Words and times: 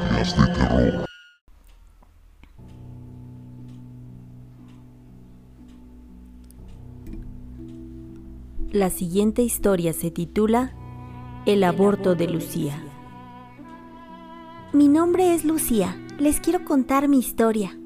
historias 0.00 0.36
de. 0.36 1.04
La 8.72 8.90
siguiente 8.90 9.42
historia 9.42 9.92
se 9.92 10.10
titula 10.10 10.72
El 11.44 11.64
aborto 11.64 12.14
de 12.14 12.28
Lucía. 12.28 12.80
Mi 14.72 14.86
nombre 14.86 15.34
es 15.34 15.44
Lucía. 15.44 15.96
Les 16.18 16.38
quiero 16.38 16.64
contar 16.64 17.08
mi 17.08 17.18
historia. 17.18 17.76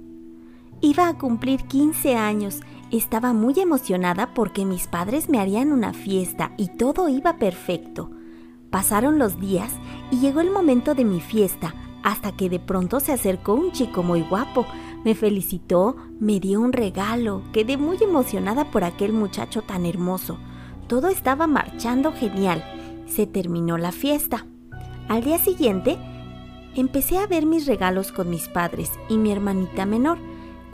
Iba 0.82 1.08
a 1.08 1.16
cumplir 1.16 1.62
15 1.62 2.16
años. 2.16 2.60
Estaba 2.90 3.32
muy 3.32 3.58
emocionada 3.58 4.34
porque 4.34 4.66
mis 4.66 4.86
padres 4.86 5.30
me 5.30 5.40
harían 5.40 5.72
una 5.72 5.94
fiesta 5.94 6.52
y 6.58 6.68
todo 6.68 7.08
iba 7.08 7.38
perfecto. 7.38 8.10
Pasaron 8.70 9.18
los 9.18 9.40
días 9.40 9.72
y 10.10 10.18
llegó 10.18 10.40
el 10.40 10.50
momento 10.50 10.94
de 10.94 11.04
mi 11.04 11.20
fiesta, 11.20 11.74
hasta 12.04 12.32
que 12.32 12.50
de 12.50 12.60
pronto 12.60 13.00
se 13.00 13.12
acercó 13.12 13.54
un 13.54 13.72
chico 13.72 14.02
muy 14.02 14.20
guapo. 14.20 14.66
Me 15.04 15.14
felicitó, 15.14 15.96
me 16.20 16.38
dio 16.38 16.60
un 16.60 16.74
regalo. 16.74 17.42
Quedé 17.52 17.78
muy 17.78 17.96
emocionada 18.00 18.70
por 18.70 18.84
aquel 18.84 19.14
muchacho 19.14 19.62
tan 19.62 19.86
hermoso. 19.86 20.38
Todo 20.86 21.08
estaba 21.08 21.46
marchando 21.46 22.12
genial. 22.12 22.62
Se 23.06 23.26
terminó 23.26 23.78
la 23.78 23.90
fiesta. 23.90 24.46
Al 25.08 25.24
día 25.24 25.38
siguiente, 25.38 25.96
empecé 26.74 27.16
a 27.16 27.26
ver 27.26 27.46
mis 27.46 27.66
regalos 27.66 28.12
con 28.12 28.28
mis 28.28 28.48
padres 28.48 28.92
y 29.08 29.16
mi 29.16 29.32
hermanita 29.32 29.86
menor. 29.86 30.18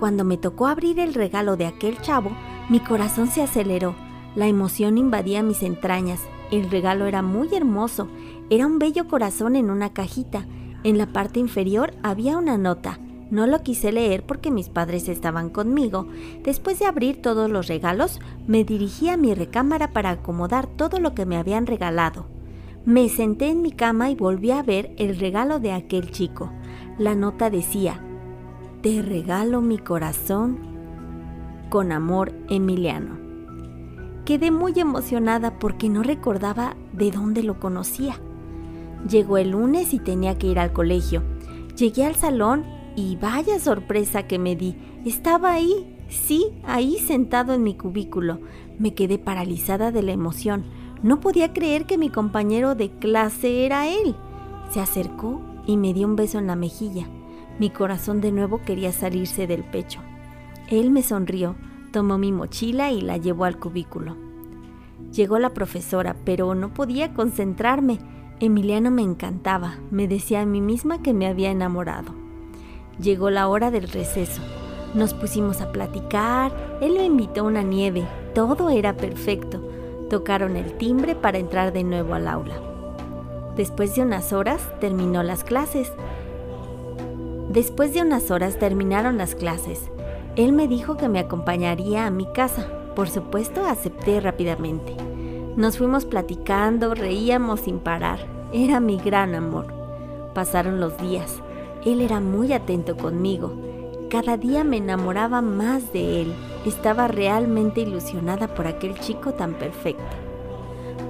Cuando 0.00 0.24
me 0.24 0.36
tocó 0.36 0.66
abrir 0.66 0.98
el 0.98 1.14
regalo 1.14 1.56
de 1.56 1.66
aquel 1.66 2.00
chavo, 2.00 2.32
mi 2.68 2.80
corazón 2.80 3.28
se 3.28 3.42
aceleró. 3.42 3.94
La 4.34 4.48
emoción 4.48 4.98
invadía 4.98 5.44
mis 5.44 5.62
entrañas. 5.62 6.22
El 6.50 6.70
regalo 6.70 7.06
era 7.06 7.22
muy 7.22 7.54
hermoso. 7.54 8.08
Era 8.48 8.66
un 8.66 8.80
bello 8.80 9.06
corazón 9.06 9.54
en 9.54 9.70
una 9.70 9.92
cajita. 9.92 10.44
En 10.82 10.96
la 10.96 11.06
parte 11.06 11.40
inferior 11.40 11.92
había 12.02 12.38
una 12.38 12.56
nota. 12.56 12.98
No 13.30 13.46
lo 13.46 13.62
quise 13.62 13.92
leer 13.92 14.24
porque 14.24 14.50
mis 14.50 14.68
padres 14.68 15.08
estaban 15.08 15.50
conmigo. 15.50 16.08
Después 16.42 16.78
de 16.78 16.86
abrir 16.86 17.22
todos 17.22 17.50
los 17.50 17.68
regalos, 17.68 18.18
me 18.46 18.64
dirigí 18.64 19.08
a 19.08 19.16
mi 19.16 19.34
recámara 19.34 19.92
para 19.92 20.10
acomodar 20.10 20.66
todo 20.66 20.98
lo 20.98 21.14
que 21.14 21.26
me 21.26 21.36
habían 21.36 21.66
regalado. 21.66 22.26
Me 22.84 23.08
senté 23.08 23.50
en 23.50 23.62
mi 23.62 23.72
cama 23.72 24.10
y 24.10 24.14
volví 24.14 24.50
a 24.50 24.62
ver 24.62 24.94
el 24.96 25.18
regalo 25.18 25.60
de 25.60 25.72
aquel 25.72 26.10
chico. 26.10 26.50
La 26.98 27.14
nota 27.14 27.50
decía, 27.50 28.00
te 28.82 29.02
regalo 29.02 29.60
mi 29.60 29.78
corazón. 29.78 30.58
Con 31.68 31.92
amor, 31.92 32.32
Emiliano. 32.48 33.18
Quedé 34.24 34.50
muy 34.50 34.72
emocionada 34.76 35.58
porque 35.58 35.88
no 35.88 36.02
recordaba 36.02 36.74
de 36.92 37.10
dónde 37.10 37.42
lo 37.42 37.60
conocía. 37.60 38.18
Llegó 39.08 39.38
el 39.38 39.50
lunes 39.50 39.94
y 39.94 39.98
tenía 39.98 40.36
que 40.38 40.48
ir 40.48 40.58
al 40.58 40.72
colegio. 40.72 41.22
Llegué 41.76 42.04
al 42.04 42.16
salón 42.16 42.64
y 42.96 43.16
vaya 43.16 43.58
sorpresa 43.58 44.24
que 44.24 44.38
me 44.38 44.56
di. 44.56 44.76
Estaba 45.04 45.52
ahí, 45.52 45.96
sí, 46.08 46.46
ahí 46.64 46.98
sentado 46.98 47.54
en 47.54 47.62
mi 47.62 47.74
cubículo. 47.74 48.40
Me 48.78 48.94
quedé 48.94 49.18
paralizada 49.18 49.90
de 49.90 50.02
la 50.02 50.12
emoción. 50.12 50.64
No 51.02 51.20
podía 51.20 51.52
creer 51.52 51.86
que 51.86 51.96
mi 51.96 52.10
compañero 52.10 52.74
de 52.74 52.90
clase 52.90 53.64
era 53.64 53.88
él. 53.88 54.14
Se 54.70 54.80
acercó 54.80 55.40
y 55.66 55.76
me 55.76 55.94
dio 55.94 56.06
un 56.06 56.16
beso 56.16 56.38
en 56.38 56.46
la 56.46 56.56
mejilla. 56.56 57.06
Mi 57.58 57.70
corazón 57.70 58.20
de 58.20 58.32
nuevo 58.32 58.60
quería 58.62 58.92
salirse 58.92 59.46
del 59.46 59.64
pecho. 59.64 60.00
Él 60.68 60.90
me 60.90 61.02
sonrió, 61.02 61.56
tomó 61.92 62.18
mi 62.18 62.32
mochila 62.32 62.90
y 62.92 63.00
la 63.00 63.16
llevó 63.16 63.44
al 63.44 63.58
cubículo. 63.58 64.16
Llegó 65.12 65.38
la 65.38 65.50
profesora, 65.50 66.16
pero 66.24 66.54
no 66.54 66.72
podía 66.72 67.12
concentrarme. 67.12 67.98
Emiliano 68.42 68.90
me 68.90 69.02
encantaba, 69.02 69.74
me 69.90 70.08
decía 70.08 70.40
a 70.40 70.46
mí 70.46 70.62
misma 70.62 71.02
que 71.02 71.12
me 71.12 71.26
había 71.26 71.50
enamorado. 71.50 72.14
Llegó 72.98 73.28
la 73.28 73.46
hora 73.48 73.70
del 73.70 73.86
receso. 73.86 74.40
Nos 74.94 75.12
pusimos 75.12 75.60
a 75.60 75.72
platicar, 75.72 76.78
él 76.80 76.94
me 76.94 77.04
invitó 77.04 77.42
a 77.42 77.44
una 77.44 77.62
nieve, 77.62 78.06
todo 78.34 78.70
era 78.70 78.96
perfecto. 78.96 79.62
Tocaron 80.08 80.56
el 80.56 80.72
timbre 80.78 81.14
para 81.14 81.36
entrar 81.36 81.74
de 81.74 81.84
nuevo 81.84 82.14
al 82.14 82.26
aula. 82.26 82.54
Después 83.56 83.94
de 83.94 84.00
unas 84.00 84.32
horas 84.32 84.66
terminó 84.80 85.22
las 85.22 85.44
clases. 85.44 85.92
Después 87.50 87.92
de 87.92 88.00
unas 88.00 88.30
horas 88.30 88.58
terminaron 88.58 89.18
las 89.18 89.34
clases. 89.34 89.90
Él 90.36 90.54
me 90.54 90.66
dijo 90.66 90.96
que 90.96 91.10
me 91.10 91.18
acompañaría 91.18 92.06
a 92.06 92.10
mi 92.10 92.24
casa. 92.32 92.66
Por 92.96 93.10
supuesto, 93.10 93.66
acepté 93.66 94.18
rápidamente. 94.18 95.09
Nos 95.56 95.78
fuimos 95.78 96.04
platicando, 96.04 96.94
reíamos 96.94 97.60
sin 97.60 97.80
parar. 97.80 98.20
Era 98.52 98.78
mi 98.78 98.96
gran 98.98 99.34
amor. 99.34 99.66
Pasaron 100.32 100.80
los 100.80 100.96
días. 100.98 101.42
Él 101.84 102.00
era 102.00 102.20
muy 102.20 102.52
atento 102.52 102.96
conmigo. 102.96 103.52
Cada 104.10 104.36
día 104.36 104.62
me 104.62 104.76
enamoraba 104.76 105.42
más 105.42 105.92
de 105.92 106.22
él. 106.22 106.34
Estaba 106.66 107.08
realmente 107.08 107.80
ilusionada 107.80 108.54
por 108.54 108.66
aquel 108.66 108.98
chico 109.00 109.32
tan 109.32 109.54
perfecto. 109.54 110.04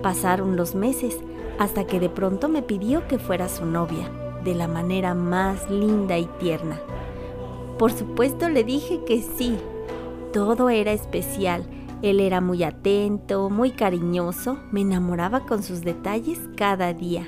Pasaron 0.03 0.57
los 0.57 0.75
meses 0.75 1.19
hasta 1.59 1.87
que 1.87 2.01
de 2.01 2.09
pronto 2.09 2.49
me 2.49 2.63
pidió 2.63 3.07
que 3.09 3.19
fuera 3.19 3.49
su 3.49 3.67
novia 3.67 4.11
de 4.45 4.55
la 4.55 4.69
manera 4.69 5.15
más 5.15 5.69
linda 5.71 6.17
y 6.17 6.25
tierna. 6.39 6.81
Por 7.79 7.93
supuesto 7.93 8.49
le 8.49 8.65
dije 8.65 9.01
que 9.05 9.23
sí. 9.23 9.57
Todo 10.33 10.71
era 10.71 10.93
especial. 10.93 11.65
Él 12.03 12.21
era 12.21 12.41
muy 12.41 12.63
atento, 12.65 13.51
muy 13.51 13.73
cariñoso, 13.73 14.59
me 14.73 14.81
enamoraba 14.81 15.41
con 15.41 15.63
sus 15.63 15.83
detalles 15.83 16.41
cada 16.57 16.95
día. 16.95 17.27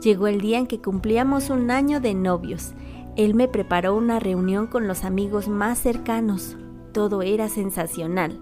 Llegó 0.00 0.28
el 0.28 0.40
día 0.40 0.58
en 0.58 0.66
que 0.66 0.80
cumplíamos 0.80 1.50
un 1.50 1.70
año 1.70 2.00
de 2.00 2.14
novios. 2.14 2.74
Él 3.16 3.34
me 3.34 3.48
preparó 3.48 3.96
una 3.96 4.20
reunión 4.20 4.68
con 4.68 4.86
los 4.86 5.04
amigos 5.04 5.48
más 5.48 5.78
cercanos. 5.78 6.56
Todo 6.92 7.22
era 7.22 7.48
sensacional. 7.48 8.38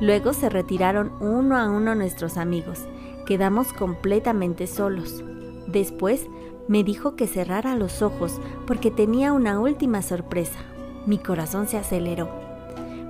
Luego 0.00 0.32
se 0.32 0.48
retiraron 0.48 1.12
uno 1.20 1.58
a 1.58 1.68
uno 1.68 1.94
nuestros 1.94 2.38
amigos. 2.38 2.86
Quedamos 3.26 3.72
completamente 3.72 4.66
solos. 4.66 5.22
Después 5.66 6.26
me 6.66 6.82
dijo 6.84 7.14
que 7.14 7.26
cerrara 7.26 7.76
los 7.76 8.00
ojos 8.00 8.40
porque 8.66 8.90
tenía 8.90 9.32
una 9.32 9.58
última 9.58 10.00
sorpresa. 10.00 10.60
Mi 11.06 11.18
corazón 11.18 11.66
se 11.66 11.76
aceleró. 11.76 12.47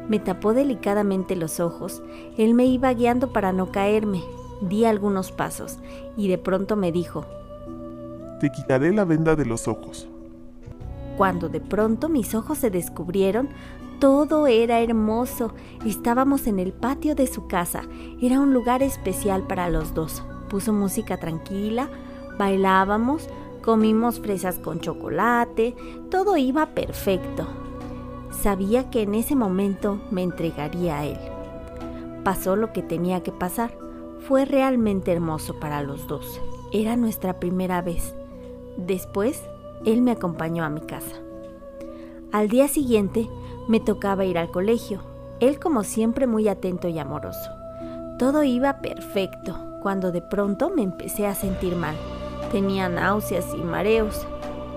Me 0.08 0.18
tapó 0.18 0.54
delicadamente 0.54 1.36
los 1.36 1.60
ojos. 1.60 2.02
Él 2.36 2.54
me 2.54 2.66
iba 2.66 2.92
guiando 2.92 3.32
para 3.32 3.52
no 3.52 3.70
caerme. 3.70 4.22
Di 4.60 4.84
algunos 4.84 5.30
pasos 5.30 5.78
y 6.16 6.28
de 6.28 6.38
pronto 6.38 6.76
me 6.76 6.90
dijo, 6.90 7.24
Te 8.40 8.50
quitaré 8.50 8.92
la 8.92 9.04
venda 9.04 9.36
de 9.36 9.46
los 9.46 9.68
ojos. 9.68 10.08
Cuando 11.16 11.48
de 11.48 11.60
pronto 11.60 12.08
mis 12.08 12.34
ojos 12.34 12.58
se 12.58 12.70
descubrieron, 12.70 13.48
todo 14.00 14.46
era 14.46 14.80
hermoso. 14.80 15.52
Estábamos 15.84 16.46
en 16.46 16.58
el 16.58 16.72
patio 16.72 17.14
de 17.14 17.26
su 17.26 17.46
casa. 17.46 17.82
Era 18.20 18.40
un 18.40 18.52
lugar 18.52 18.82
especial 18.82 19.46
para 19.46 19.68
los 19.68 19.94
dos. 19.94 20.22
Puso 20.48 20.72
música 20.72 21.18
tranquila, 21.18 21.90
bailábamos, 22.38 23.28
Comimos 23.68 24.20
fresas 24.20 24.58
con 24.58 24.80
chocolate, 24.80 25.74
todo 26.10 26.38
iba 26.38 26.66
perfecto. 26.74 27.67
Sabía 28.30 28.90
que 28.90 29.02
en 29.02 29.14
ese 29.14 29.34
momento 29.34 30.00
me 30.10 30.22
entregaría 30.22 30.98
a 30.98 31.04
él. 31.06 31.18
Pasó 32.24 32.56
lo 32.56 32.72
que 32.72 32.82
tenía 32.82 33.22
que 33.22 33.32
pasar. 33.32 33.72
Fue 34.20 34.44
realmente 34.44 35.12
hermoso 35.12 35.58
para 35.58 35.82
los 35.82 36.06
dos. 36.06 36.40
Era 36.72 36.96
nuestra 36.96 37.40
primera 37.40 37.80
vez. 37.80 38.14
Después, 38.76 39.42
él 39.84 40.02
me 40.02 40.10
acompañó 40.10 40.64
a 40.64 40.68
mi 40.68 40.80
casa. 40.80 41.16
Al 42.30 42.48
día 42.48 42.68
siguiente, 42.68 43.28
me 43.68 43.80
tocaba 43.80 44.24
ir 44.24 44.36
al 44.36 44.50
colegio. 44.50 45.00
Él 45.40 45.58
como 45.58 45.84
siempre 45.84 46.26
muy 46.26 46.48
atento 46.48 46.88
y 46.88 46.98
amoroso. 46.98 47.50
Todo 48.18 48.42
iba 48.42 48.80
perfecto, 48.80 49.56
cuando 49.82 50.12
de 50.12 50.20
pronto 50.20 50.70
me 50.70 50.82
empecé 50.82 51.26
a 51.26 51.34
sentir 51.34 51.76
mal. 51.76 51.96
Tenía 52.52 52.88
náuseas 52.88 53.54
y 53.54 53.62
mareos. 53.62 54.26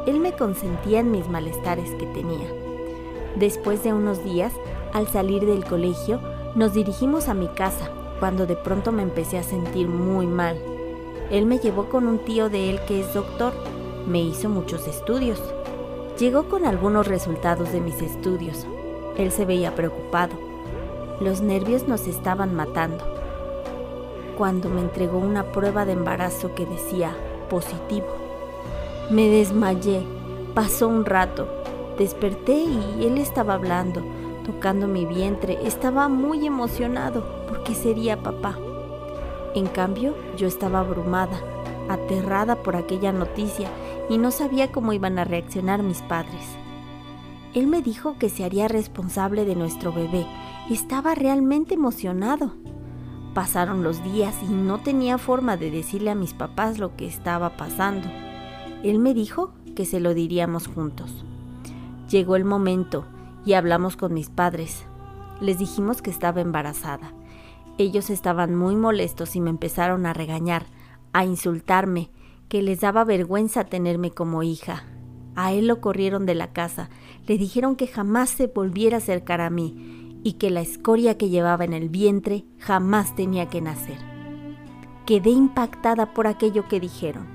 Él 0.05 0.19
me 0.19 0.33
consentía 0.33 0.99
en 0.99 1.11
mis 1.11 1.27
malestares 1.27 1.89
que 1.95 2.05
tenía. 2.07 2.60
Después 3.35 3.83
de 3.83 3.93
unos 3.93 4.23
días, 4.23 4.53
al 4.93 5.07
salir 5.07 5.45
del 5.45 5.63
colegio, 5.63 6.19
nos 6.55 6.73
dirigimos 6.73 7.29
a 7.29 7.33
mi 7.33 7.47
casa, 7.47 7.89
cuando 8.19 8.45
de 8.45 8.55
pronto 8.55 8.91
me 8.91 9.03
empecé 9.03 9.37
a 9.37 9.43
sentir 9.43 9.87
muy 9.87 10.27
mal. 10.27 10.57
Él 11.31 11.45
me 11.45 11.59
llevó 11.59 11.89
con 11.89 12.07
un 12.07 12.19
tío 12.19 12.49
de 12.49 12.69
él 12.69 12.79
que 12.87 12.99
es 12.99 13.13
doctor. 13.13 13.53
Me 14.05 14.21
hizo 14.21 14.49
muchos 14.49 14.85
estudios. 14.87 15.41
Llegó 16.19 16.49
con 16.49 16.65
algunos 16.65 17.07
resultados 17.07 17.71
de 17.71 17.79
mis 17.79 18.01
estudios. 18.01 18.67
Él 19.17 19.31
se 19.31 19.45
veía 19.45 19.73
preocupado. 19.75 20.33
Los 21.21 21.41
nervios 21.41 21.87
nos 21.87 22.05
estaban 22.05 22.53
matando. 22.53 23.03
Cuando 24.37 24.69
me 24.69 24.81
entregó 24.81 25.19
una 25.19 25.51
prueba 25.53 25.85
de 25.85 25.93
embarazo 25.93 26.53
que 26.53 26.65
decía 26.65 27.15
positivo. 27.49 28.07
Me 29.09 29.29
desmayé, 29.29 30.03
pasó 30.53 30.87
un 30.87 31.05
rato, 31.05 31.47
desperté 32.01 32.63
y 32.63 33.05
él 33.05 33.19
estaba 33.19 33.53
hablando, 33.53 34.01
tocando 34.43 34.87
mi 34.87 35.05
vientre, 35.05 35.59
estaba 35.63 36.09
muy 36.09 36.47
emocionado 36.47 37.23
porque 37.47 37.75
sería 37.75 38.23
papá. 38.23 38.57
En 39.53 39.67
cambio, 39.67 40.15
yo 40.35 40.47
estaba 40.47 40.79
abrumada, 40.79 41.39
aterrada 41.89 42.63
por 42.63 42.75
aquella 42.75 43.11
noticia 43.11 43.69
y 44.09 44.17
no 44.17 44.31
sabía 44.31 44.71
cómo 44.71 44.93
iban 44.93 45.19
a 45.19 45.25
reaccionar 45.25 45.83
mis 45.83 46.01
padres. 46.01 46.43
Él 47.53 47.67
me 47.67 47.83
dijo 47.83 48.17
que 48.17 48.29
se 48.29 48.45
haría 48.45 48.67
responsable 48.67 49.45
de 49.45 49.55
nuestro 49.55 49.93
bebé. 49.93 50.25
Estaba 50.71 51.13
realmente 51.13 51.75
emocionado. 51.75 52.55
Pasaron 53.35 53.83
los 53.83 54.03
días 54.03 54.35
y 54.41 54.51
no 54.51 54.79
tenía 54.79 55.19
forma 55.19 55.55
de 55.55 55.69
decirle 55.69 56.09
a 56.09 56.15
mis 56.15 56.33
papás 56.33 56.79
lo 56.79 56.95
que 56.95 57.05
estaba 57.05 57.57
pasando. 57.57 58.07
Él 58.83 58.97
me 58.97 59.13
dijo 59.13 59.53
que 59.75 59.85
se 59.85 59.99
lo 59.99 60.15
diríamos 60.15 60.67
juntos. 60.67 61.25
Llegó 62.11 62.35
el 62.35 62.43
momento 62.43 63.05
y 63.45 63.53
hablamos 63.53 63.95
con 63.95 64.13
mis 64.13 64.29
padres. 64.29 64.85
Les 65.39 65.57
dijimos 65.57 66.01
que 66.01 66.09
estaba 66.09 66.41
embarazada. 66.41 67.13
Ellos 67.77 68.09
estaban 68.09 68.53
muy 68.53 68.75
molestos 68.75 69.37
y 69.37 69.41
me 69.41 69.49
empezaron 69.49 70.05
a 70.05 70.11
regañar, 70.11 70.65
a 71.13 71.23
insultarme, 71.23 72.11
que 72.49 72.61
les 72.61 72.81
daba 72.81 73.05
vergüenza 73.05 73.63
tenerme 73.63 74.11
como 74.11 74.43
hija. 74.43 74.83
A 75.37 75.53
él 75.53 75.67
lo 75.67 75.79
corrieron 75.79 76.25
de 76.25 76.35
la 76.35 76.51
casa, 76.51 76.89
le 77.27 77.37
dijeron 77.37 77.77
que 77.77 77.87
jamás 77.87 78.29
se 78.29 78.47
volviera 78.47 78.97
a 78.97 78.99
acercar 78.99 79.39
a 79.39 79.49
mí 79.49 80.19
y 80.21 80.33
que 80.33 80.49
la 80.49 80.59
escoria 80.59 81.17
que 81.17 81.29
llevaba 81.29 81.63
en 81.63 81.71
el 81.71 81.87
vientre 81.87 82.43
jamás 82.59 83.15
tenía 83.15 83.47
que 83.47 83.61
nacer. 83.61 83.97
Quedé 85.05 85.29
impactada 85.29 86.13
por 86.13 86.27
aquello 86.27 86.67
que 86.67 86.81
dijeron. 86.81 87.25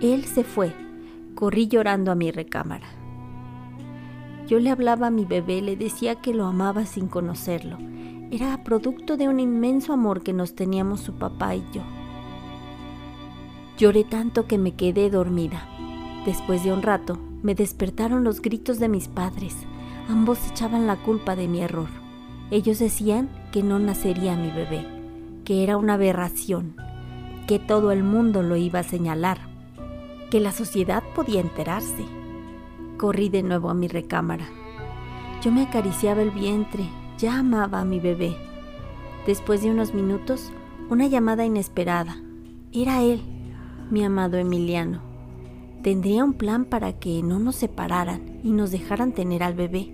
Él 0.00 0.24
se 0.24 0.44
fue. 0.44 0.72
Corrí 1.34 1.68
llorando 1.68 2.10
a 2.10 2.14
mi 2.14 2.30
recámara. 2.30 2.93
Yo 4.46 4.58
le 4.58 4.70
hablaba 4.70 5.06
a 5.06 5.10
mi 5.10 5.24
bebé, 5.24 5.62
le 5.62 5.76
decía 5.76 6.16
que 6.16 6.34
lo 6.34 6.46
amaba 6.46 6.84
sin 6.84 7.08
conocerlo. 7.08 7.78
Era 8.30 8.62
producto 8.62 9.16
de 9.16 9.28
un 9.28 9.40
inmenso 9.40 9.92
amor 9.92 10.22
que 10.22 10.32
nos 10.32 10.54
teníamos 10.54 11.00
su 11.00 11.14
papá 11.14 11.54
y 11.54 11.64
yo. 11.72 11.82
Lloré 13.78 14.04
tanto 14.04 14.46
que 14.46 14.58
me 14.58 14.74
quedé 14.74 15.08
dormida. 15.08 15.68
Después 16.26 16.62
de 16.62 16.72
un 16.72 16.82
rato, 16.82 17.18
me 17.42 17.54
despertaron 17.54 18.22
los 18.22 18.40
gritos 18.42 18.78
de 18.78 18.88
mis 18.88 19.08
padres. 19.08 19.56
Ambos 20.08 20.38
echaban 20.50 20.86
la 20.86 20.96
culpa 20.96 21.36
de 21.36 21.48
mi 21.48 21.60
error. 21.60 21.88
Ellos 22.50 22.78
decían 22.78 23.30
que 23.52 23.62
no 23.62 23.78
nacería 23.78 24.36
mi 24.36 24.50
bebé, 24.50 24.86
que 25.44 25.62
era 25.64 25.76
una 25.76 25.94
aberración, 25.94 26.76
que 27.46 27.58
todo 27.58 27.92
el 27.92 28.02
mundo 28.02 28.42
lo 28.42 28.56
iba 28.56 28.80
a 28.80 28.84
señalar, 28.84 29.38
que 30.30 30.40
la 30.40 30.52
sociedad 30.52 31.02
podía 31.14 31.40
enterarse. 31.40 32.04
Corrí 33.04 33.28
de 33.28 33.42
nuevo 33.42 33.68
a 33.68 33.74
mi 33.74 33.86
recámara. 33.86 34.46
Yo 35.42 35.52
me 35.52 35.64
acariciaba 35.64 36.22
el 36.22 36.30
vientre, 36.30 36.88
ya 37.18 37.38
amaba 37.38 37.80
a 37.80 37.84
mi 37.84 38.00
bebé. 38.00 38.34
Después 39.26 39.60
de 39.60 39.70
unos 39.70 39.92
minutos, 39.92 40.50
una 40.88 41.06
llamada 41.06 41.44
inesperada. 41.44 42.16
Era 42.72 43.02
él, 43.02 43.20
mi 43.90 44.02
amado 44.04 44.38
Emiliano. 44.38 45.02
Tendría 45.82 46.24
un 46.24 46.32
plan 46.32 46.64
para 46.64 46.94
que 46.94 47.22
no 47.22 47.38
nos 47.38 47.56
separaran 47.56 48.40
y 48.42 48.52
nos 48.52 48.70
dejaran 48.70 49.12
tener 49.12 49.42
al 49.42 49.52
bebé. 49.52 49.92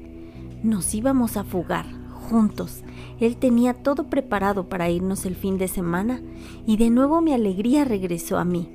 Nos 0.63 0.95
íbamos 0.95 1.37
a 1.37 1.43
fugar, 1.43 1.87
juntos. 2.13 2.85
Él 3.19 3.39
tenía 3.39 3.75
todo 3.75 4.05
preparado 4.05 4.69
para 4.69 4.89
irnos 4.89 5.27
el 5.27 5.35
fin 5.35 5.59
de 5.59 5.67
semana 5.67 6.21
y 6.65 6.77
de 6.77 6.91
nuevo 6.91 7.21
mi 7.23 7.33
alegría 7.33 7.85
regresó 7.85 8.39
a 8.39 8.45
mí. 8.45 8.69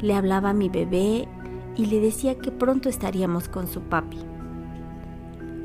Le 0.00 0.14
hablaba 0.14 0.50
a 0.50 0.54
mi 0.54 0.68
bebé 0.68 1.26
y 1.76 1.86
le 1.86 2.00
decía 2.00 2.36
que 2.38 2.50
pronto 2.50 2.88
estaríamos 2.88 3.48
con 3.48 3.66
su 3.66 3.82
papi. 3.82 4.18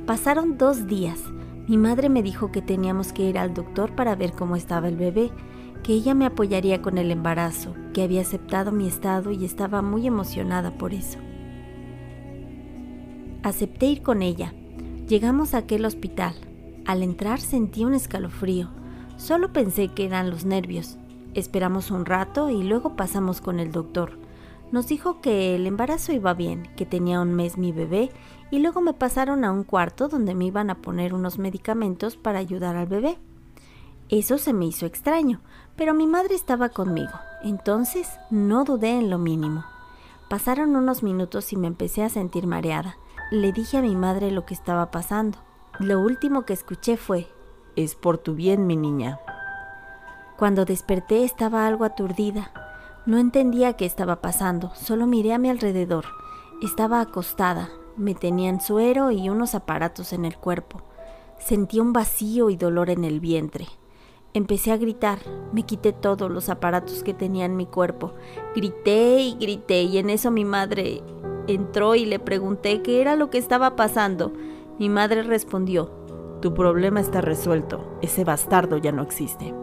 Pasaron 0.05 0.57
dos 0.57 0.87
días. 0.87 1.19
Mi 1.67 1.77
madre 1.77 2.09
me 2.09 2.23
dijo 2.23 2.51
que 2.51 2.61
teníamos 2.61 3.13
que 3.13 3.23
ir 3.23 3.37
al 3.37 3.53
doctor 3.53 3.95
para 3.95 4.15
ver 4.15 4.33
cómo 4.33 4.55
estaba 4.55 4.87
el 4.87 4.97
bebé, 4.97 5.31
que 5.83 5.93
ella 5.93 6.13
me 6.13 6.25
apoyaría 6.25 6.81
con 6.81 6.97
el 6.97 7.11
embarazo, 7.11 7.73
que 7.93 8.03
había 8.03 8.21
aceptado 8.21 8.71
mi 8.71 8.87
estado 8.87 9.31
y 9.31 9.45
estaba 9.45 9.81
muy 9.81 10.07
emocionada 10.07 10.77
por 10.77 10.93
eso. 10.93 11.19
Acepté 13.43 13.87
ir 13.87 14.01
con 14.01 14.21
ella. 14.21 14.53
Llegamos 15.07 15.53
a 15.53 15.59
aquel 15.59 15.85
hospital. 15.85 16.35
Al 16.85 17.03
entrar 17.03 17.39
sentí 17.39 17.85
un 17.85 17.93
escalofrío. 17.93 18.69
Solo 19.17 19.53
pensé 19.53 19.87
que 19.89 20.05
eran 20.05 20.29
los 20.29 20.45
nervios. 20.45 20.97
Esperamos 21.33 21.89
un 21.89 22.05
rato 22.05 22.49
y 22.49 22.63
luego 22.63 22.95
pasamos 22.95 23.39
con 23.39 23.59
el 23.59 23.71
doctor. 23.71 24.19
Nos 24.71 24.87
dijo 24.87 25.19
que 25.19 25.55
el 25.55 25.67
embarazo 25.67 26.13
iba 26.13 26.33
bien, 26.33 26.69
que 26.77 26.85
tenía 26.85 27.19
un 27.19 27.33
mes 27.33 27.57
mi 27.57 27.71
bebé 27.71 28.09
y 28.51 28.59
luego 28.59 28.79
me 28.81 28.93
pasaron 28.93 29.43
a 29.43 29.51
un 29.51 29.63
cuarto 29.63 30.07
donde 30.07 30.33
me 30.33 30.45
iban 30.45 30.69
a 30.69 30.81
poner 30.81 31.13
unos 31.13 31.39
medicamentos 31.39 32.15
para 32.15 32.39
ayudar 32.39 32.77
al 32.77 32.87
bebé. 32.87 33.17
Eso 34.07 34.37
se 34.37 34.53
me 34.53 34.65
hizo 34.65 34.85
extraño, 34.85 35.41
pero 35.75 35.93
mi 35.93 36.07
madre 36.07 36.35
estaba 36.35 36.69
conmigo, 36.69 37.13
entonces 37.43 38.09
no 38.29 38.63
dudé 38.63 38.97
en 38.97 39.09
lo 39.09 39.17
mínimo. 39.17 39.65
Pasaron 40.29 40.75
unos 40.77 41.03
minutos 41.03 41.51
y 41.51 41.57
me 41.57 41.67
empecé 41.67 42.03
a 42.03 42.09
sentir 42.09 42.47
mareada. 42.47 42.97
Le 43.31 43.51
dije 43.51 43.77
a 43.77 43.81
mi 43.81 43.95
madre 43.95 44.31
lo 44.31 44.45
que 44.45 44.53
estaba 44.53 44.91
pasando. 44.91 45.37
Lo 45.79 45.99
último 45.99 46.43
que 46.43 46.53
escuché 46.53 46.95
fue, 46.97 47.27
Es 47.75 47.95
por 47.95 48.17
tu 48.17 48.35
bien, 48.35 48.67
mi 48.67 48.75
niña. 48.75 49.19
Cuando 50.37 50.65
desperté 50.65 51.23
estaba 51.23 51.65
algo 51.67 51.85
aturdida. 51.85 52.51
No 53.07 53.17
entendía 53.17 53.73
qué 53.73 53.85
estaba 53.85 54.21
pasando, 54.21 54.71
solo 54.75 55.07
miré 55.07 55.33
a 55.33 55.39
mi 55.39 55.49
alrededor. 55.49 56.05
Estaba 56.61 57.01
acostada, 57.01 57.69
me 57.97 58.13
tenían 58.13 58.61
suero 58.61 59.09
y 59.09 59.27
unos 59.27 59.55
aparatos 59.55 60.13
en 60.13 60.23
el 60.23 60.37
cuerpo. 60.37 60.83
Sentí 61.39 61.79
un 61.79 61.93
vacío 61.93 62.51
y 62.51 62.57
dolor 62.57 62.91
en 62.91 63.03
el 63.03 63.19
vientre. 63.19 63.65
Empecé 64.35 64.71
a 64.71 64.77
gritar, 64.77 65.17
me 65.51 65.63
quité 65.63 65.93
todos 65.93 66.29
los 66.29 66.49
aparatos 66.49 67.01
que 67.01 67.15
tenía 67.15 67.45
en 67.45 67.55
mi 67.55 67.65
cuerpo. 67.65 68.13
Grité 68.55 69.19
y 69.19 69.33
grité 69.33 69.81
y 69.81 69.97
en 69.97 70.11
eso 70.11 70.29
mi 70.29 70.45
madre 70.45 71.01
entró 71.47 71.95
y 71.95 72.05
le 72.05 72.19
pregunté 72.19 72.83
qué 72.83 73.01
era 73.01 73.15
lo 73.15 73.31
que 73.31 73.39
estaba 73.39 73.75
pasando. 73.75 74.31
Mi 74.77 74.89
madre 74.89 75.23
respondió, 75.23 75.89
tu 76.39 76.53
problema 76.53 76.99
está 76.99 77.19
resuelto, 77.19 77.97
ese 78.03 78.23
bastardo 78.23 78.77
ya 78.77 78.91
no 78.91 79.01
existe. 79.01 79.55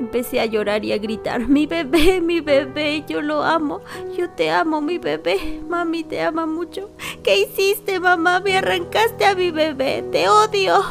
Empecé 0.00 0.40
a 0.40 0.46
llorar 0.46 0.84
y 0.84 0.92
a 0.92 0.98
gritar, 0.98 1.48
mi 1.48 1.66
bebé, 1.66 2.20
mi 2.20 2.40
bebé, 2.40 3.04
yo 3.08 3.22
lo 3.22 3.44
amo, 3.44 3.80
yo 4.16 4.28
te 4.30 4.50
amo, 4.50 4.80
mi 4.80 4.98
bebé, 4.98 5.62
mami 5.68 6.02
te 6.02 6.20
ama 6.20 6.46
mucho. 6.46 6.90
¿Qué 7.22 7.38
hiciste, 7.38 8.00
mamá? 8.00 8.40
Me 8.40 8.56
arrancaste 8.56 9.24
a 9.24 9.34
mi 9.34 9.50
bebé, 9.50 10.04
te 10.10 10.28
odio. 10.28 10.82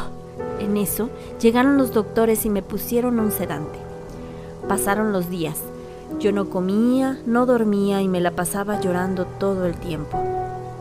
En 0.58 0.76
eso 0.78 1.10
llegaron 1.40 1.76
los 1.76 1.92
doctores 1.92 2.46
y 2.46 2.50
me 2.50 2.62
pusieron 2.62 3.20
un 3.20 3.30
sedante. 3.30 3.78
Pasaron 4.68 5.12
los 5.12 5.28
días. 5.28 5.60
Yo 6.18 6.32
no 6.32 6.48
comía, 6.48 7.18
no 7.26 7.44
dormía 7.44 8.00
y 8.00 8.08
me 8.08 8.20
la 8.20 8.30
pasaba 8.30 8.80
llorando 8.80 9.26
todo 9.26 9.66
el 9.66 9.76
tiempo. 9.76 10.18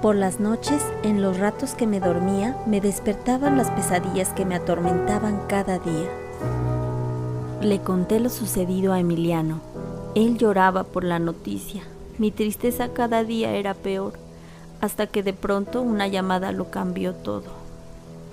Por 0.01 0.15
las 0.15 0.39
noches, 0.39 0.83
en 1.03 1.21
los 1.21 1.39
ratos 1.39 1.73
que 1.73 1.87
me 1.87 1.99
dormía, 1.99 2.57
me 2.67 2.81
despertaban 2.81 3.57
las 3.57 3.71
pesadillas 3.71 4.29
que 4.29 4.45
me 4.45 4.55
atormentaban 4.55 5.41
cada 5.47 5.79
día. 5.79 6.09
Le 7.63 7.79
conté 7.79 8.19
lo 8.19 8.27
sucedido 8.27 8.91
a 8.91 8.99
Emiliano. 8.99 9.61
Él 10.15 10.37
lloraba 10.37 10.83
por 10.83 11.05
la 11.05 11.17
noticia. 11.17 11.81
Mi 12.17 12.29
tristeza 12.29 12.91
cada 12.91 13.23
día 13.23 13.53
era 13.53 13.73
peor, 13.73 14.15
hasta 14.81 15.07
que 15.07 15.23
de 15.23 15.31
pronto 15.31 15.81
una 15.81 16.09
llamada 16.09 16.51
lo 16.51 16.69
cambió 16.69 17.15
todo. 17.15 17.45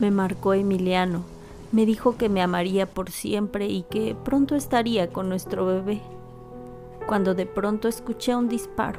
Me 0.00 0.10
marcó 0.10 0.52
Emiliano. 0.54 1.22
Me 1.70 1.86
dijo 1.86 2.16
que 2.16 2.28
me 2.28 2.42
amaría 2.42 2.86
por 2.86 3.12
siempre 3.12 3.68
y 3.68 3.82
que 3.82 4.16
pronto 4.16 4.56
estaría 4.56 5.12
con 5.12 5.28
nuestro 5.28 5.64
bebé. 5.64 6.00
Cuando 7.06 7.32
de 7.32 7.46
pronto 7.46 7.86
escuché 7.86 8.34
un 8.34 8.48
disparo, 8.48 8.98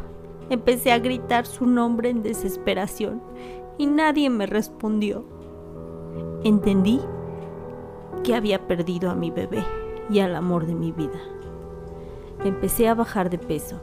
empecé 0.50 0.94
a 0.94 1.00
gritar 1.00 1.46
su 1.46 1.66
nombre 1.66 2.10
en 2.10 2.24
desesperación 2.24 3.22
y 3.78 3.86
nadie 3.86 4.30
me 4.30 4.46
respondió. 4.46 5.26
Entendí 6.46 7.02
que 8.24 8.34
había 8.34 8.66
perdido 8.66 9.12
a 9.12 9.16
mi 9.16 9.30
bebé 9.30 9.62
y 10.12 10.20
al 10.20 10.36
amor 10.36 10.66
de 10.66 10.76
mi 10.76 10.92
vida. 10.92 11.20
Empecé 12.44 12.88
a 12.88 12.96
bajar 12.96 13.30
de 13.30 13.38
peso. 13.38 13.78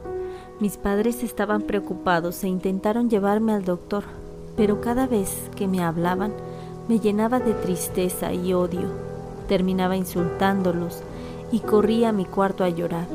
Mis 0.59 0.77
padres 0.77 1.23
estaban 1.23 1.61
preocupados 1.61 2.43
e 2.43 2.47
intentaron 2.47 3.09
llevarme 3.09 3.53
al 3.53 3.63
doctor, 3.63 4.03
pero 4.55 4.81
cada 4.81 5.07
vez 5.07 5.49
que 5.55 5.67
me 5.67 5.81
hablaban 5.81 6.33
me 6.87 6.99
llenaba 6.99 7.39
de 7.39 7.53
tristeza 7.53 8.33
y 8.33 8.53
odio. 8.53 8.89
Terminaba 9.47 9.95
insultándolos 9.95 11.01
y 11.51 11.61
corría 11.61 12.09
a 12.09 12.13
mi 12.13 12.25
cuarto 12.25 12.63
a 12.63 12.69
llorar. 12.69 13.07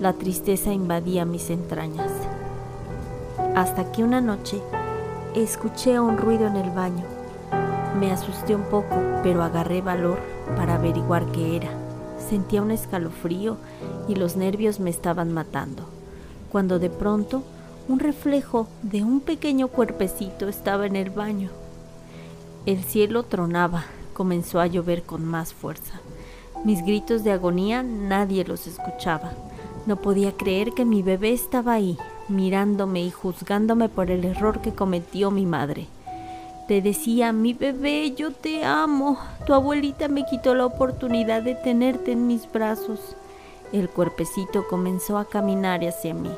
La 0.00 0.12
tristeza 0.12 0.72
invadía 0.72 1.24
mis 1.24 1.50
entrañas. 1.50 2.12
Hasta 3.56 3.90
que 3.90 4.04
una 4.04 4.20
noche 4.20 4.60
escuché 5.34 5.98
un 5.98 6.18
ruido 6.18 6.46
en 6.46 6.56
el 6.56 6.70
baño. 6.70 7.04
Me 7.98 8.12
asusté 8.12 8.54
un 8.54 8.64
poco, 8.64 8.96
pero 9.22 9.42
agarré 9.42 9.80
valor 9.80 10.18
para 10.56 10.74
averiguar 10.74 11.24
qué 11.26 11.56
era. 11.56 11.83
Sentía 12.28 12.62
un 12.62 12.70
escalofrío 12.70 13.56
y 14.08 14.14
los 14.14 14.36
nervios 14.36 14.80
me 14.80 14.90
estaban 14.90 15.32
matando, 15.32 15.84
cuando 16.50 16.78
de 16.78 16.90
pronto 16.90 17.42
un 17.88 17.98
reflejo 17.98 18.66
de 18.82 19.02
un 19.02 19.20
pequeño 19.20 19.68
cuerpecito 19.68 20.48
estaba 20.48 20.86
en 20.86 20.96
el 20.96 21.10
baño. 21.10 21.50
El 22.66 22.82
cielo 22.82 23.24
tronaba, 23.24 23.84
comenzó 24.14 24.60
a 24.60 24.66
llover 24.66 25.02
con 25.02 25.24
más 25.24 25.52
fuerza. 25.52 26.00
Mis 26.64 26.82
gritos 26.82 27.24
de 27.24 27.32
agonía 27.32 27.82
nadie 27.82 28.44
los 28.44 28.66
escuchaba. 28.66 29.32
No 29.84 29.96
podía 29.96 30.32
creer 30.32 30.72
que 30.72 30.86
mi 30.86 31.02
bebé 31.02 31.34
estaba 31.34 31.74
ahí, 31.74 31.98
mirándome 32.28 33.02
y 33.02 33.10
juzgándome 33.10 33.90
por 33.90 34.10
el 34.10 34.24
error 34.24 34.62
que 34.62 34.72
cometió 34.72 35.30
mi 35.30 35.44
madre. 35.44 35.88
Te 36.66 36.80
decía, 36.80 37.30
mi 37.32 37.52
bebé, 37.52 38.14
yo 38.14 38.30
te 38.30 38.64
amo. 38.64 39.18
Tu 39.46 39.52
abuelita 39.52 40.08
me 40.08 40.24
quitó 40.24 40.54
la 40.54 40.64
oportunidad 40.64 41.42
de 41.42 41.54
tenerte 41.54 42.12
en 42.12 42.26
mis 42.26 42.50
brazos. 42.50 43.16
El 43.70 43.90
cuerpecito 43.90 44.66
comenzó 44.66 45.18
a 45.18 45.26
caminar 45.26 45.84
hacia 45.84 46.14
mí, 46.14 46.30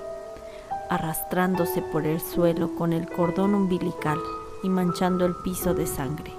arrastrándose 0.90 1.80
por 1.80 2.06
el 2.06 2.20
suelo 2.20 2.74
con 2.74 2.92
el 2.92 3.08
cordón 3.08 3.54
umbilical 3.54 4.18
y 4.64 4.68
manchando 4.68 5.26
el 5.26 5.34
piso 5.44 5.74
de 5.74 5.86
sangre. 5.86 6.32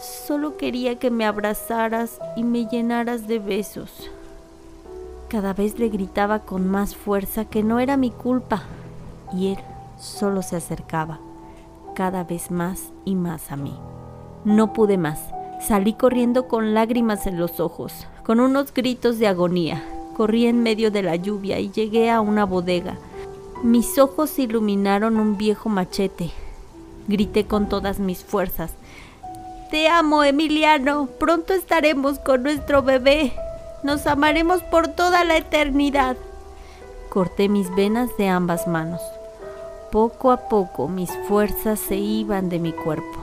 Solo 0.00 0.56
quería 0.56 0.98
que 0.98 1.12
me 1.12 1.26
abrazaras 1.26 2.18
y 2.34 2.42
me 2.42 2.66
llenaras 2.66 3.28
de 3.28 3.38
besos. 3.38 4.10
Cada 5.28 5.52
vez 5.52 5.78
le 5.78 5.90
gritaba 5.90 6.40
con 6.40 6.68
más 6.68 6.96
fuerza 6.96 7.44
que 7.44 7.62
no 7.62 7.78
era 7.78 7.96
mi 7.96 8.10
culpa 8.10 8.62
y 9.32 9.52
él 9.52 9.58
solo 9.96 10.42
se 10.42 10.56
acercaba 10.56 11.20
cada 11.98 12.22
vez 12.22 12.52
más 12.52 12.92
y 13.04 13.16
más 13.16 13.50
a 13.50 13.56
mí. 13.56 13.76
No 14.44 14.72
pude 14.72 14.96
más. 14.96 15.18
Salí 15.60 15.94
corriendo 15.94 16.46
con 16.46 16.72
lágrimas 16.72 17.26
en 17.26 17.40
los 17.40 17.58
ojos, 17.58 18.06
con 18.24 18.38
unos 18.38 18.72
gritos 18.72 19.18
de 19.18 19.26
agonía. 19.26 19.82
Corrí 20.16 20.46
en 20.46 20.62
medio 20.62 20.92
de 20.92 21.02
la 21.02 21.16
lluvia 21.16 21.58
y 21.58 21.72
llegué 21.72 22.08
a 22.08 22.20
una 22.20 22.44
bodega. 22.44 22.96
Mis 23.64 23.98
ojos 23.98 24.38
iluminaron 24.38 25.16
un 25.16 25.36
viejo 25.36 25.68
machete. 25.68 26.30
Grité 27.08 27.46
con 27.46 27.68
todas 27.68 27.98
mis 27.98 28.22
fuerzas. 28.22 28.74
Te 29.72 29.88
amo, 29.88 30.22
Emiliano. 30.22 31.08
Pronto 31.18 31.52
estaremos 31.52 32.20
con 32.20 32.44
nuestro 32.44 32.84
bebé. 32.84 33.32
Nos 33.82 34.06
amaremos 34.06 34.62
por 34.62 34.86
toda 34.86 35.24
la 35.24 35.36
eternidad. 35.36 36.16
Corté 37.08 37.48
mis 37.48 37.74
venas 37.74 38.16
de 38.18 38.28
ambas 38.28 38.68
manos. 38.68 39.00
Poco 39.90 40.30
a 40.32 40.48
poco 40.48 40.86
mis 40.86 41.10
fuerzas 41.28 41.80
se 41.80 41.96
iban 41.96 42.50
de 42.50 42.58
mi 42.58 42.72
cuerpo. 42.72 43.18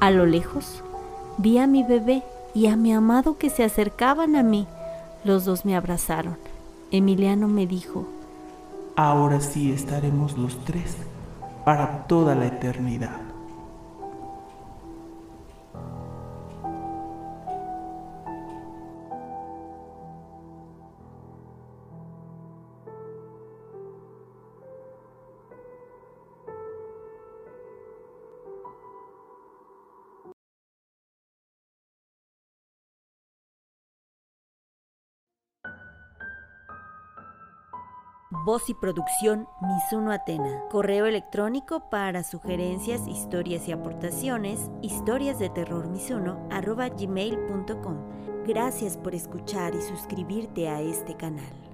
A 0.00 0.10
lo 0.10 0.24
lejos 0.24 0.82
vi 1.36 1.58
a 1.58 1.66
mi 1.66 1.82
bebé 1.82 2.22
y 2.54 2.66
a 2.66 2.76
mi 2.76 2.92
amado 2.94 3.36
que 3.36 3.50
se 3.50 3.62
acercaban 3.62 4.36
a 4.36 4.42
mí. 4.42 4.66
Los 5.22 5.44
dos 5.44 5.66
me 5.66 5.76
abrazaron. 5.76 6.38
Emiliano 6.90 7.46
me 7.46 7.66
dijo, 7.66 8.06
Ahora 8.96 9.40
sí 9.40 9.70
estaremos 9.70 10.38
los 10.38 10.64
tres 10.64 10.96
para 11.66 12.06
toda 12.06 12.34
la 12.34 12.46
eternidad. 12.46 13.29
Voz 38.32 38.70
y 38.70 38.74
producción 38.74 39.48
Misuno 39.60 40.12
Atena. 40.12 40.62
Correo 40.70 41.06
electrónico 41.06 41.90
para 41.90 42.22
sugerencias, 42.22 43.08
historias 43.08 43.66
y 43.66 43.72
aportaciones, 43.72 44.70
historias 44.82 45.40
de 45.40 45.50
terror 45.50 45.88
gmail.com. 46.96 47.96
Gracias 48.46 48.96
por 48.96 49.16
escuchar 49.16 49.74
y 49.74 49.82
suscribirte 49.82 50.68
a 50.68 50.80
este 50.80 51.16
canal. 51.16 51.69